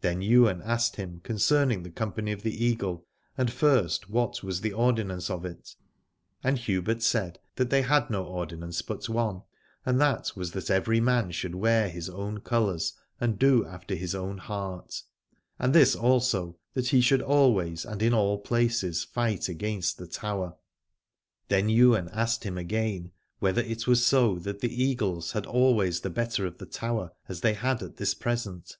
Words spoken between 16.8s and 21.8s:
he should always and in all places fight against the Tower. Then